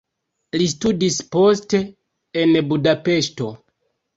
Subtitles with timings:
[0.55, 1.81] Li studis poste
[2.45, 3.53] en Budapeŝto.